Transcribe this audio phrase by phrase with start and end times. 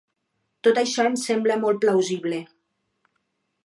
[0.67, 2.43] Tot això em sembla molt plausible.